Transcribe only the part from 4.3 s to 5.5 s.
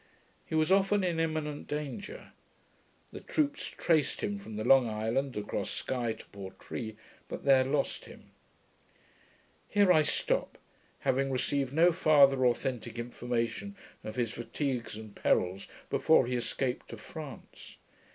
from the Long Island,